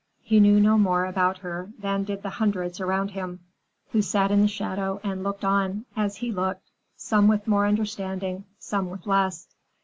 He 0.23 0.39
knew 0.39 0.59
no 0.59 0.79
more 0.79 1.05
about 1.05 1.37
her 1.45 1.71
than 1.77 2.05
did 2.05 2.23
the 2.23 2.31
hundreds 2.31 2.79
around 2.79 3.09
him, 3.11 3.41
who 3.91 4.01
sat 4.01 4.31
in 4.31 4.41
the 4.41 4.47
shadow 4.47 4.99
and 5.03 5.21
looked 5.23 5.45
on, 5.45 5.85
as 5.95 6.15
he 6.17 6.31
looked, 6.31 6.71
some 6.97 7.27
with 7.27 7.45
more 7.45 7.67
understanding, 7.67 8.45
some 8.57 8.89
with 8.89 9.05
less. 9.05 9.47